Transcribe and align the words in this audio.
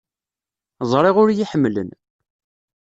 Ẓriɣ 0.91 1.15
ur 1.23 1.29
iyi-ḥemmlen. 1.31 1.89